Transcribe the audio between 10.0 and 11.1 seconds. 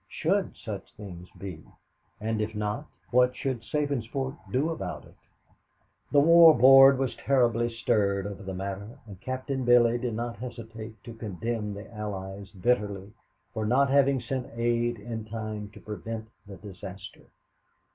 not hesitate